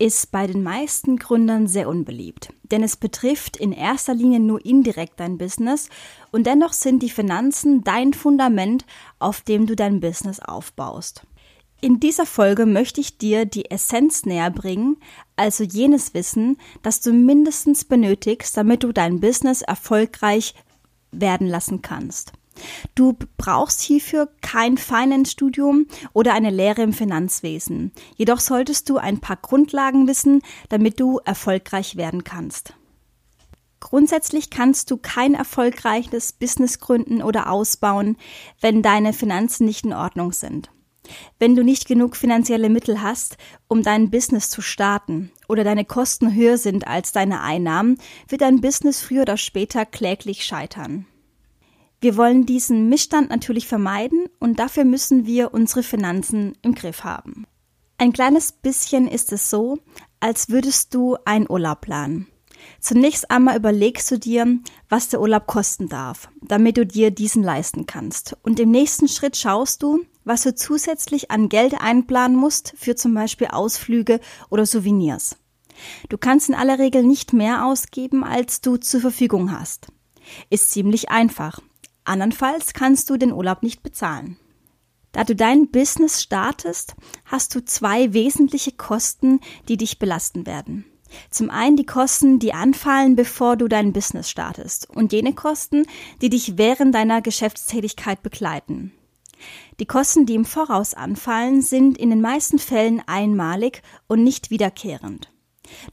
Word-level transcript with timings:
ist 0.00 0.32
bei 0.32 0.46
den 0.46 0.62
meisten 0.62 1.18
Gründern 1.18 1.66
sehr 1.66 1.86
unbeliebt, 1.86 2.52
denn 2.70 2.82
es 2.82 2.96
betrifft 2.96 3.58
in 3.58 3.70
erster 3.70 4.14
Linie 4.14 4.40
nur 4.40 4.64
indirekt 4.64 5.20
dein 5.20 5.36
Business 5.36 5.90
und 6.32 6.46
dennoch 6.46 6.72
sind 6.72 7.02
die 7.02 7.10
Finanzen 7.10 7.84
dein 7.84 8.14
Fundament, 8.14 8.86
auf 9.18 9.42
dem 9.42 9.66
du 9.66 9.76
dein 9.76 10.00
Business 10.00 10.40
aufbaust. 10.40 11.26
In 11.82 12.00
dieser 12.00 12.24
Folge 12.24 12.64
möchte 12.64 13.00
ich 13.02 13.18
dir 13.18 13.44
die 13.44 13.70
Essenz 13.70 14.24
näher 14.24 14.50
bringen, 14.50 14.96
also 15.36 15.64
jenes 15.64 16.14
Wissen, 16.14 16.56
das 16.82 17.02
du 17.02 17.12
mindestens 17.12 17.84
benötigst, 17.84 18.56
damit 18.56 18.82
du 18.82 18.92
dein 18.92 19.20
Business 19.20 19.60
erfolgreich 19.60 20.54
werden 21.12 21.46
lassen 21.46 21.82
kannst. 21.82 22.32
Du 22.94 23.16
brauchst 23.36 23.80
hierfür 23.80 24.28
kein 24.40 24.78
Finance-Studium 24.78 25.86
oder 26.12 26.34
eine 26.34 26.50
Lehre 26.50 26.82
im 26.82 26.92
Finanzwesen. 26.92 27.92
Jedoch 28.16 28.40
solltest 28.40 28.88
du 28.88 28.98
ein 28.98 29.20
paar 29.20 29.36
Grundlagen 29.36 30.06
wissen, 30.06 30.42
damit 30.68 31.00
du 31.00 31.18
erfolgreich 31.24 31.96
werden 31.96 32.24
kannst. 32.24 32.74
Grundsätzlich 33.80 34.50
kannst 34.50 34.90
du 34.90 34.98
kein 34.98 35.34
erfolgreiches 35.34 36.32
Business 36.32 36.80
gründen 36.80 37.22
oder 37.22 37.50
ausbauen, 37.50 38.16
wenn 38.60 38.82
deine 38.82 39.12
Finanzen 39.12 39.64
nicht 39.64 39.86
in 39.86 39.94
Ordnung 39.94 40.32
sind. 40.32 40.70
Wenn 41.38 41.56
du 41.56 41.64
nicht 41.64 41.88
genug 41.88 42.14
finanzielle 42.14 42.68
Mittel 42.68 43.02
hast, 43.02 43.36
um 43.68 43.82
dein 43.82 44.10
Business 44.10 44.50
zu 44.50 44.60
starten 44.60 45.32
oder 45.48 45.64
deine 45.64 45.84
Kosten 45.84 46.34
höher 46.34 46.58
sind 46.58 46.86
als 46.86 47.12
deine 47.12 47.40
Einnahmen, 47.40 47.98
wird 48.28 48.42
dein 48.42 48.60
Business 48.60 49.00
früher 49.00 49.22
oder 49.22 49.36
später 49.36 49.86
kläglich 49.86 50.44
scheitern. 50.44 51.06
Wir 52.02 52.16
wollen 52.16 52.46
diesen 52.46 52.88
Missstand 52.88 53.28
natürlich 53.28 53.66
vermeiden 53.66 54.24
und 54.38 54.58
dafür 54.58 54.84
müssen 54.84 55.26
wir 55.26 55.52
unsere 55.52 55.82
Finanzen 55.82 56.56
im 56.62 56.74
Griff 56.74 57.04
haben. 57.04 57.46
Ein 57.98 58.14
kleines 58.14 58.52
bisschen 58.52 59.06
ist 59.06 59.32
es 59.32 59.50
so, 59.50 59.78
als 60.18 60.48
würdest 60.48 60.94
du 60.94 61.18
einen 61.26 61.50
Urlaub 61.50 61.82
planen. 61.82 62.26
Zunächst 62.80 63.30
einmal 63.30 63.56
überlegst 63.56 64.10
du 64.10 64.18
dir, 64.18 64.58
was 64.88 65.10
der 65.10 65.20
Urlaub 65.20 65.46
kosten 65.46 65.90
darf, 65.90 66.30
damit 66.40 66.78
du 66.78 66.86
dir 66.86 67.10
diesen 67.10 67.42
leisten 67.42 67.84
kannst. 67.84 68.36
Und 68.42 68.58
im 68.58 68.70
nächsten 68.70 69.08
Schritt 69.08 69.36
schaust 69.36 69.82
du, 69.82 70.00
was 70.24 70.42
du 70.42 70.54
zusätzlich 70.54 71.30
an 71.30 71.50
Geld 71.50 71.74
einplanen 71.78 72.36
musst 72.36 72.72
für 72.76 72.94
zum 72.94 73.12
Beispiel 73.12 73.48
Ausflüge 73.48 74.20
oder 74.48 74.64
Souvenirs. 74.64 75.36
Du 76.08 76.16
kannst 76.16 76.48
in 76.48 76.54
aller 76.54 76.78
Regel 76.78 77.02
nicht 77.02 77.34
mehr 77.34 77.66
ausgeben, 77.66 78.24
als 78.24 78.62
du 78.62 78.78
zur 78.78 79.00
Verfügung 79.00 79.52
hast. 79.52 79.88
Ist 80.48 80.70
ziemlich 80.70 81.10
einfach. 81.10 81.60
Andernfalls 82.04 82.72
kannst 82.72 83.10
du 83.10 83.16
den 83.16 83.32
Urlaub 83.32 83.62
nicht 83.62 83.82
bezahlen. 83.82 84.36
Da 85.12 85.24
du 85.24 85.34
dein 85.34 85.70
Business 85.70 86.22
startest, 86.22 86.94
hast 87.24 87.54
du 87.54 87.64
zwei 87.64 88.12
wesentliche 88.12 88.72
Kosten, 88.72 89.40
die 89.68 89.76
dich 89.76 89.98
belasten 89.98 90.46
werden. 90.46 90.84
Zum 91.30 91.50
einen 91.50 91.76
die 91.76 91.86
Kosten, 91.86 92.38
die 92.38 92.54
anfallen, 92.54 93.16
bevor 93.16 93.56
du 93.56 93.66
dein 93.66 93.92
Business 93.92 94.30
startest 94.30 94.88
und 94.88 95.12
jene 95.12 95.34
Kosten, 95.34 95.84
die 96.22 96.30
dich 96.30 96.56
während 96.56 96.94
deiner 96.94 97.20
Geschäftstätigkeit 97.20 98.22
begleiten. 98.22 98.92
Die 99.80 99.86
Kosten, 99.86 100.26
die 100.26 100.34
im 100.34 100.44
Voraus 100.44 100.94
anfallen, 100.94 101.62
sind 101.62 101.98
in 101.98 102.10
den 102.10 102.20
meisten 102.20 102.58
Fällen 102.58 103.02
einmalig 103.06 103.82
und 104.06 104.22
nicht 104.22 104.50
wiederkehrend. 104.50 105.32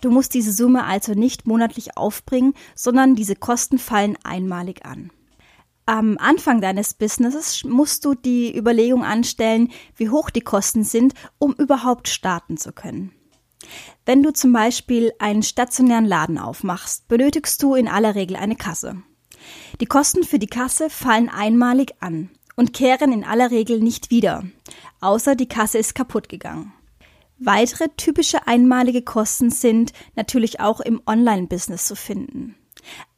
Du 0.02 0.12
musst 0.12 0.34
diese 0.34 0.52
Summe 0.52 0.84
also 0.84 1.14
nicht 1.14 1.48
monatlich 1.48 1.98
aufbringen, 1.98 2.54
sondern 2.76 3.16
diese 3.16 3.36
Kosten 3.36 3.78
fallen 3.78 4.18
einmalig 4.24 4.86
an. 4.86 5.12
Am 5.90 6.18
Anfang 6.18 6.60
deines 6.60 6.94
Businesses 6.94 7.64
musst 7.64 8.04
du 8.04 8.14
die 8.14 8.54
Überlegung 8.54 9.06
anstellen, 9.06 9.72
wie 9.96 10.10
hoch 10.10 10.30
die 10.30 10.42
Kosten 10.42 10.84
sind, 10.84 11.14
um 11.40 11.54
überhaupt 11.54 12.10
starten 12.10 12.58
zu 12.58 12.74
können. 12.74 13.14
Wenn 14.06 14.22
du 14.22 14.34
zum 14.34 14.52
Beispiel 14.52 15.14
einen 15.18 15.44
stationären 15.44 16.04
Laden 16.04 16.40
aufmachst, 16.40 17.08
benötigst 17.08 17.64
du 17.64 17.74
in 17.74 17.88
aller 17.88 18.16
Regel 18.16 18.36
eine 18.36 18.58
Kasse. 18.58 19.02
Die 19.80 19.86
Kosten 19.86 20.26
für 20.26 20.40
die 20.40 20.48
Kasse 20.48 20.90
fallen 20.90 21.30
einmalig 21.30 21.94
an 22.02 22.32
und 22.58 22.74
kehren 22.74 23.14
in 23.14 23.24
aller 23.24 23.50
Regel 23.50 23.80
nicht 23.80 24.12
wieder, 24.12 24.44
außer 25.00 25.36
die 25.36 25.48
Kasse 25.48 25.78
ist 25.78 25.96
kaputt 25.96 26.28
gegangen. 26.28 26.74
Weitere 27.40 27.88
typische 27.96 28.46
einmalige 28.46 29.04
Kosten 29.04 29.52
sind 29.52 29.94
natürlich 30.18 30.60
auch 30.60 30.82
im 30.82 31.02
Online-Business 31.06 31.88
zu 31.88 31.96
finden. 31.96 32.56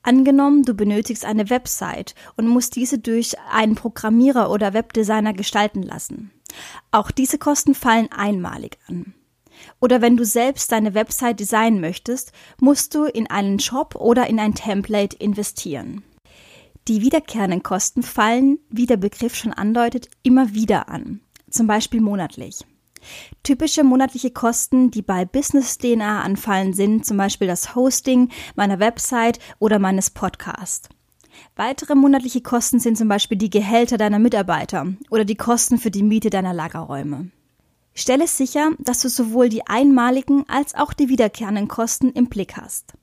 Angenommen, 0.09 0.63
du 0.63 0.73
benötigst 0.73 1.23
eine 1.23 1.51
Website 1.51 2.15
und 2.35 2.47
musst 2.47 2.75
diese 2.75 2.97
durch 2.97 3.35
einen 3.51 3.75
Programmierer 3.75 4.49
oder 4.49 4.73
Webdesigner 4.73 5.33
gestalten 5.33 5.83
lassen. 5.83 6.31
Auch 6.89 7.11
diese 7.11 7.37
Kosten 7.37 7.75
fallen 7.75 8.11
einmalig 8.11 8.79
an. 8.87 9.13
Oder 9.79 10.01
wenn 10.01 10.17
du 10.17 10.25
selbst 10.25 10.71
deine 10.71 10.95
Website 10.95 11.39
designen 11.39 11.79
möchtest, 11.79 12.31
musst 12.59 12.95
du 12.95 13.03
in 13.03 13.29
einen 13.29 13.59
Shop 13.59 13.93
oder 13.93 14.25
in 14.25 14.39
ein 14.39 14.55
Template 14.55 15.15
investieren. 15.15 16.01
Die 16.87 17.03
wiederkehrenden 17.03 17.61
Kosten 17.61 18.01
fallen, 18.01 18.57
wie 18.67 18.87
der 18.87 18.97
Begriff 18.97 19.35
schon 19.35 19.53
andeutet, 19.53 20.09
immer 20.23 20.55
wieder 20.55 20.89
an, 20.89 21.21
zum 21.51 21.67
Beispiel 21.67 22.01
monatlich. 22.01 22.65
Typische 23.43 23.83
monatliche 23.83 24.31
Kosten, 24.31 24.91
die 24.91 25.01
bei 25.01 25.25
Business 25.25 25.77
DNA 25.77 26.21
anfallen, 26.21 26.73
sind 26.73 27.05
zum 27.05 27.17
Beispiel 27.17 27.47
das 27.47 27.75
Hosting 27.75 28.29
meiner 28.55 28.79
Website 28.79 29.39
oder 29.59 29.79
meines 29.79 30.09
Podcasts. 30.09 30.89
Weitere 31.55 31.95
monatliche 31.95 32.41
Kosten 32.41 32.79
sind 32.79 32.97
zum 32.97 33.07
Beispiel 33.07 33.37
die 33.37 33.49
Gehälter 33.49 33.97
deiner 33.97 34.19
Mitarbeiter 34.19 34.87
oder 35.09 35.25
die 35.25 35.35
Kosten 35.35 35.77
für 35.77 35.91
die 35.91 36.03
Miete 36.03 36.29
deiner 36.29 36.53
Lagerräume. 36.53 37.31
Stelle 37.93 38.27
sicher, 38.27 38.71
dass 38.79 39.01
du 39.01 39.09
sowohl 39.09 39.49
die 39.49 39.67
einmaligen 39.67 40.45
als 40.47 40.75
auch 40.75 40.93
die 40.93 41.09
wiederkehrenden 41.09 41.67
Kosten 41.67 42.11
im 42.11 42.27
Blick 42.27 42.55
hast. 42.55 42.93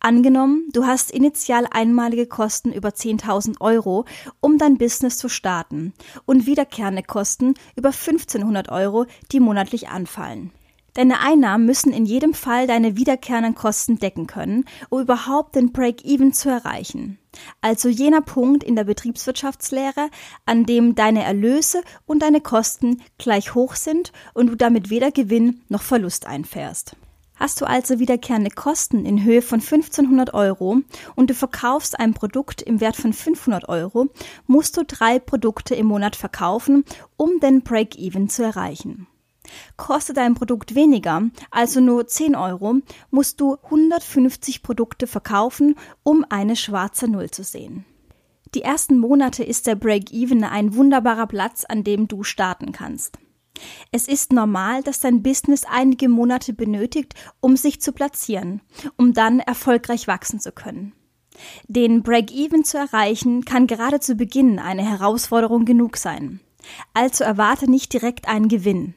Angenommen, 0.00 0.68
du 0.72 0.86
hast 0.86 1.10
initial 1.10 1.66
einmalige 1.70 2.26
Kosten 2.26 2.72
über 2.72 2.90
10.000 2.90 3.60
Euro, 3.60 4.04
um 4.40 4.56
dein 4.56 4.78
Business 4.78 5.18
zu 5.18 5.28
starten 5.28 5.92
und 6.24 6.46
wiederkehrende 6.46 7.02
Kosten 7.02 7.54
über 7.74 7.88
1500 7.88 8.68
Euro, 8.70 9.06
die 9.32 9.40
monatlich 9.40 9.88
anfallen. 9.88 10.52
Deine 10.94 11.20
Einnahmen 11.20 11.66
müssen 11.66 11.92
in 11.92 12.06
jedem 12.06 12.32
Fall 12.32 12.66
deine 12.66 12.96
wiederkehrenden 12.96 13.54
Kosten 13.54 13.98
decken 13.98 14.26
können, 14.26 14.64
um 14.88 15.00
überhaupt 15.00 15.54
den 15.54 15.72
Break-Even 15.72 16.32
zu 16.32 16.48
erreichen. 16.48 17.18
Also 17.60 17.88
jener 17.88 18.20
Punkt 18.20 18.64
in 18.64 18.76
der 18.76 18.84
Betriebswirtschaftslehre, 18.84 20.10
an 20.46 20.64
dem 20.64 20.94
deine 20.94 21.24
Erlöse 21.24 21.82
und 22.06 22.22
deine 22.22 22.40
Kosten 22.40 23.02
gleich 23.16 23.54
hoch 23.54 23.74
sind 23.74 24.12
und 24.34 24.48
du 24.48 24.56
damit 24.56 24.90
weder 24.90 25.10
Gewinn 25.10 25.60
noch 25.68 25.82
Verlust 25.82 26.26
einfährst. 26.26 26.96
Hast 27.38 27.60
du 27.60 27.66
also 27.66 28.00
wiederkehrende 28.00 28.50
Kosten 28.50 29.06
in 29.06 29.22
Höhe 29.22 29.42
von 29.42 29.60
1500 29.60 30.34
Euro 30.34 30.78
und 31.14 31.30
du 31.30 31.34
verkaufst 31.34 31.98
ein 31.98 32.12
Produkt 32.12 32.62
im 32.62 32.80
Wert 32.80 32.96
von 32.96 33.12
500 33.12 33.68
Euro, 33.68 34.08
musst 34.46 34.76
du 34.76 34.84
drei 34.84 35.20
Produkte 35.20 35.76
im 35.76 35.86
Monat 35.86 36.16
verkaufen, 36.16 36.84
um 37.16 37.38
den 37.40 37.62
Break-Even 37.62 38.28
zu 38.28 38.42
erreichen. 38.42 39.06
Kostet 39.76 40.16
dein 40.16 40.34
Produkt 40.34 40.74
weniger, 40.74 41.22
also 41.50 41.80
nur 41.80 42.06
10 42.06 42.34
Euro, 42.34 42.76
musst 43.10 43.40
du 43.40 43.56
150 43.64 44.62
Produkte 44.62 45.06
verkaufen, 45.06 45.76
um 46.02 46.26
eine 46.28 46.56
schwarze 46.56 47.08
Null 47.08 47.30
zu 47.30 47.44
sehen. 47.44 47.84
Die 48.54 48.62
ersten 48.62 48.98
Monate 48.98 49.44
ist 49.44 49.66
der 49.66 49.76
Break-Even 49.76 50.42
ein 50.42 50.74
wunderbarer 50.74 51.26
Platz, 51.26 51.64
an 51.64 51.84
dem 51.84 52.08
du 52.08 52.24
starten 52.24 52.72
kannst. 52.72 53.18
Es 53.92 54.08
ist 54.08 54.32
normal, 54.32 54.82
dass 54.82 55.00
dein 55.00 55.22
Business 55.22 55.64
einige 55.64 56.08
Monate 56.08 56.52
benötigt, 56.52 57.14
um 57.40 57.56
sich 57.56 57.80
zu 57.80 57.92
platzieren, 57.92 58.60
um 58.96 59.12
dann 59.12 59.40
erfolgreich 59.40 60.06
wachsen 60.06 60.40
zu 60.40 60.52
können. 60.52 60.92
Den 61.68 62.02
Break-Even 62.02 62.64
zu 62.64 62.78
erreichen 62.78 63.44
kann 63.44 63.66
gerade 63.66 64.00
zu 64.00 64.16
Beginn 64.16 64.58
eine 64.58 64.82
Herausforderung 64.82 65.64
genug 65.64 65.96
sein. 65.96 66.40
Also 66.94 67.24
erwarte 67.24 67.70
nicht 67.70 67.92
direkt 67.92 68.28
einen 68.28 68.48
Gewinn. 68.48 68.94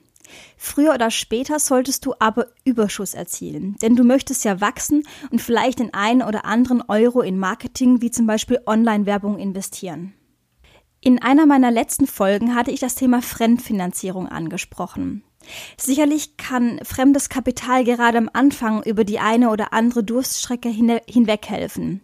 Früher 0.57 0.93
oder 0.93 1.11
später 1.11 1.59
solltest 1.59 2.05
du 2.05 2.13
aber 2.19 2.47
Überschuss 2.63 3.13
erzielen, 3.13 3.75
denn 3.81 3.95
du 3.95 4.03
möchtest 4.03 4.45
ja 4.45 4.61
wachsen 4.61 5.03
und 5.29 5.41
vielleicht 5.41 5.79
den 5.79 5.93
einen 5.93 6.21
oder 6.21 6.45
anderen 6.45 6.81
Euro 6.87 7.21
in 7.21 7.37
Marketing 7.37 8.01
wie 8.01 8.11
zum 8.11 8.27
Beispiel 8.27 8.59
Online-Werbung 8.65 9.37
investieren. 9.37 10.13
In 11.03 11.19
einer 11.19 11.47
meiner 11.47 11.71
letzten 11.71 12.05
Folgen 12.05 12.53
hatte 12.53 12.69
ich 12.69 12.79
das 12.79 12.93
Thema 12.93 13.23
Fremdfinanzierung 13.23 14.27
angesprochen. 14.27 15.23
Sicherlich 15.75 16.37
kann 16.37 16.79
fremdes 16.83 17.27
Kapital 17.27 17.83
gerade 17.83 18.19
am 18.19 18.29
Anfang 18.31 18.83
über 18.83 19.03
die 19.03 19.17
eine 19.17 19.49
oder 19.49 19.73
andere 19.73 20.03
Durststrecke 20.03 20.69
hinweg 20.69 21.49
helfen. 21.49 22.01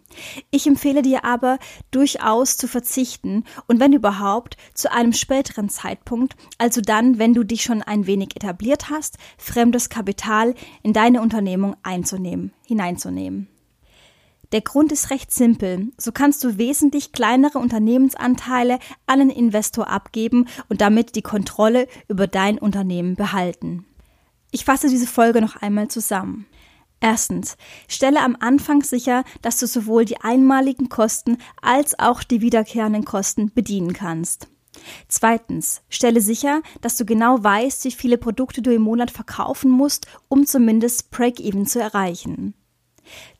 Ich 0.50 0.66
empfehle 0.66 1.02
dir 1.02 1.24
aber, 1.24 1.60
durchaus 1.92 2.56
zu 2.56 2.66
verzichten 2.66 3.44
und 3.68 3.78
wenn 3.78 3.92
überhaupt, 3.92 4.56
zu 4.74 4.90
einem 4.90 5.12
späteren 5.12 5.68
Zeitpunkt, 5.68 6.34
also 6.58 6.80
dann, 6.80 7.20
wenn 7.20 7.34
du 7.34 7.44
dich 7.44 7.62
schon 7.62 7.82
ein 7.82 8.08
wenig 8.08 8.34
etabliert 8.34 8.90
hast, 8.90 9.18
fremdes 9.36 9.90
Kapital 9.90 10.56
in 10.82 10.92
deine 10.92 11.20
Unternehmung 11.20 11.76
einzunehmen, 11.84 12.52
hineinzunehmen. 12.66 13.46
Der 14.52 14.62
Grund 14.62 14.92
ist 14.92 15.10
recht 15.10 15.30
simpel. 15.30 15.92
So 15.98 16.10
kannst 16.10 16.42
du 16.42 16.56
wesentlich 16.56 17.12
kleinere 17.12 17.58
Unternehmensanteile 17.58 18.78
an 19.06 19.20
einen 19.20 19.30
Investor 19.30 19.88
abgeben 19.88 20.46
und 20.68 20.80
damit 20.80 21.16
die 21.16 21.22
Kontrolle 21.22 21.86
über 22.08 22.26
dein 22.26 22.58
Unternehmen 22.58 23.14
behalten. 23.14 23.84
Ich 24.50 24.64
fasse 24.64 24.88
diese 24.88 25.06
Folge 25.06 25.42
noch 25.42 25.56
einmal 25.56 25.88
zusammen. 25.88 26.46
Erstens, 27.00 27.56
stelle 27.86 28.22
am 28.22 28.36
Anfang 28.40 28.82
sicher, 28.82 29.22
dass 29.42 29.58
du 29.58 29.66
sowohl 29.66 30.04
die 30.04 30.20
einmaligen 30.20 30.88
Kosten 30.88 31.36
als 31.60 31.98
auch 31.98 32.22
die 32.24 32.40
wiederkehrenden 32.40 33.04
Kosten 33.04 33.52
bedienen 33.54 33.92
kannst. 33.92 34.48
Zweitens, 35.08 35.82
stelle 35.88 36.20
sicher, 36.20 36.62
dass 36.80 36.96
du 36.96 37.04
genau 37.04 37.42
weißt, 37.42 37.84
wie 37.84 37.92
viele 37.92 38.18
Produkte 38.18 38.62
du 38.62 38.72
im 38.72 38.82
Monat 38.82 39.10
verkaufen 39.10 39.70
musst, 39.70 40.06
um 40.28 40.46
zumindest 40.46 41.10
Break-Even 41.10 41.66
zu 41.66 41.80
erreichen. 41.80 42.54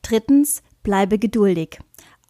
Drittens, 0.03 0.63
Bleibe 0.89 1.19
geduldig. 1.19 1.81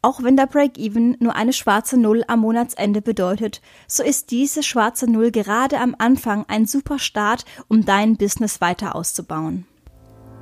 Auch 0.03 0.25
wenn 0.25 0.37
der 0.37 0.47
Break-Even 0.47 1.17
nur 1.21 1.37
eine 1.37 1.53
schwarze 1.53 1.97
Null 1.97 2.25
am 2.27 2.41
Monatsende 2.41 3.01
bedeutet, 3.01 3.61
so 3.87 4.03
ist 4.03 4.33
diese 4.33 4.65
schwarze 4.65 5.09
Null 5.09 5.31
gerade 5.31 5.79
am 5.79 5.95
Anfang 5.97 6.45
ein 6.49 6.67
super 6.67 6.99
Start, 6.99 7.45
um 7.69 7.85
dein 7.85 8.17
Business 8.17 8.61
weiter 8.61 8.97
auszubauen. 8.97 9.65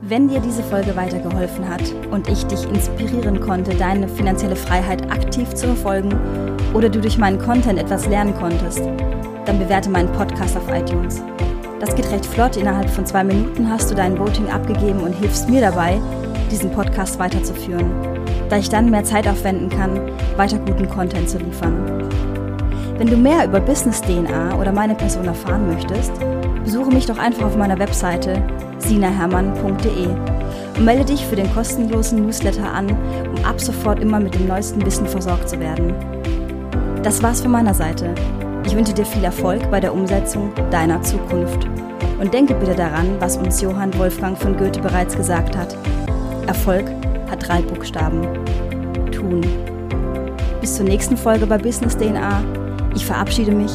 Wenn 0.00 0.28
dir 0.28 0.40
diese 0.40 0.62
Folge 0.62 0.96
weitergeholfen 0.96 1.68
hat 1.68 1.82
und 2.10 2.26
ich 2.30 2.44
dich 2.44 2.64
inspirieren 2.64 3.38
konnte, 3.38 3.74
deine 3.74 4.08
finanzielle 4.08 4.56
Freiheit 4.56 5.10
aktiv 5.10 5.52
zu 5.52 5.66
verfolgen 5.66 6.18
oder 6.72 6.88
du 6.88 7.02
durch 7.02 7.18
meinen 7.18 7.38
Content 7.38 7.78
etwas 7.78 8.06
lernen 8.06 8.34
konntest, 8.34 8.80
dann 9.44 9.58
bewerte 9.58 9.90
meinen 9.90 10.12
Podcast 10.12 10.56
auf 10.56 10.70
iTunes. 10.70 11.20
Das 11.80 11.94
geht 11.94 12.10
recht 12.10 12.24
flott, 12.24 12.56
innerhalb 12.56 12.88
von 12.88 13.04
zwei 13.04 13.24
Minuten 13.24 13.68
hast 13.70 13.90
du 13.90 13.94
dein 13.94 14.18
Voting 14.18 14.48
abgegeben 14.48 15.00
und 15.00 15.12
hilfst 15.12 15.50
mir 15.50 15.60
dabei, 15.60 16.00
diesen 16.46 16.70
Podcast 16.70 17.18
weiterzuführen, 17.18 17.90
da 18.48 18.56
ich 18.56 18.68
dann 18.68 18.90
mehr 18.90 19.04
Zeit 19.04 19.28
aufwenden 19.28 19.68
kann, 19.68 20.00
weiter 20.36 20.58
guten 20.58 20.88
Content 20.88 21.28
zu 21.28 21.38
liefern. 21.38 22.08
Wenn 22.98 23.08
du 23.08 23.16
mehr 23.16 23.44
über 23.44 23.60
Business 23.60 24.00
DNA 24.00 24.58
oder 24.58 24.72
meine 24.72 24.94
Person 24.94 25.26
erfahren 25.26 25.66
möchtest, 25.66 26.12
besuche 26.64 26.90
mich 26.90 27.06
doch 27.06 27.18
einfach 27.18 27.46
auf 27.46 27.56
meiner 27.56 27.78
Webseite 27.78 28.42
sinahermann.de 28.78 30.08
und 30.76 30.84
melde 30.84 31.04
dich 31.04 31.24
für 31.24 31.36
den 31.36 31.52
kostenlosen 31.52 32.24
Newsletter 32.24 32.72
an, 32.72 32.90
um 32.90 33.44
ab 33.44 33.60
sofort 33.60 34.00
immer 34.00 34.20
mit 34.20 34.34
dem 34.34 34.46
neuesten 34.46 34.84
Wissen 34.84 35.06
versorgt 35.06 35.48
zu 35.48 35.60
werden. 35.60 35.94
Das 37.02 37.22
war's 37.22 37.40
von 37.40 37.50
meiner 37.50 37.74
Seite. 37.74 38.14
Ich 38.66 38.74
wünsche 38.74 38.92
dir 38.92 39.06
viel 39.06 39.22
Erfolg 39.22 39.70
bei 39.70 39.78
der 39.78 39.94
Umsetzung 39.94 40.52
deiner 40.70 41.00
Zukunft. 41.02 41.68
Und 42.18 42.34
denke 42.34 42.54
bitte 42.54 42.74
daran, 42.74 43.16
was 43.20 43.36
uns 43.36 43.60
Johann 43.60 43.96
Wolfgang 43.98 44.36
von 44.36 44.56
Goethe 44.56 44.80
bereits 44.80 45.16
gesagt 45.16 45.56
hat. 45.56 45.76
Erfolg 46.46 46.84
hat 47.30 47.46
drei 47.46 47.60
Buchstaben. 47.62 48.22
Tun. 49.10 49.40
Bis 50.60 50.76
zur 50.76 50.84
nächsten 50.84 51.16
Folge 51.16 51.46
bei 51.46 51.58
Business 51.58 51.96
DNA. 51.96 52.42
Ich 52.94 53.04
verabschiede 53.04 53.52
mich, 53.52 53.72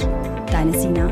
deine 0.52 0.78
Sina. 0.78 1.10